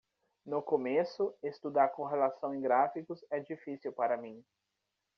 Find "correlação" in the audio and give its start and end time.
1.89-2.55